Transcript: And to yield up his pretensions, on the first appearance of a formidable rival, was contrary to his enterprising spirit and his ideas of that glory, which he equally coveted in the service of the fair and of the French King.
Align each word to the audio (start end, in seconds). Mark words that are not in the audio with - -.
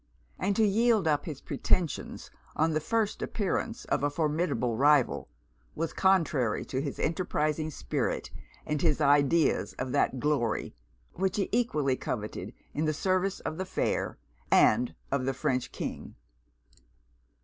And 0.39 0.55
to 0.55 0.65
yield 0.65 1.07
up 1.07 1.25
his 1.25 1.41
pretensions, 1.41 2.31
on 2.55 2.71
the 2.71 2.79
first 2.79 3.21
appearance 3.21 3.85
of 3.85 4.01
a 4.01 4.09
formidable 4.09 4.75
rival, 4.75 5.29
was 5.75 5.93
contrary 5.93 6.65
to 6.65 6.81
his 6.81 6.97
enterprising 6.97 7.69
spirit 7.69 8.31
and 8.65 8.81
his 8.81 8.99
ideas 8.99 9.73
of 9.73 9.91
that 9.91 10.19
glory, 10.19 10.73
which 11.13 11.37
he 11.37 11.49
equally 11.51 11.97
coveted 11.97 12.51
in 12.73 12.85
the 12.85 12.93
service 12.95 13.41
of 13.41 13.57
the 13.59 13.63
fair 13.65 14.17
and 14.49 14.95
of 15.11 15.25
the 15.25 15.35
French 15.35 15.71
King. 15.71 16.15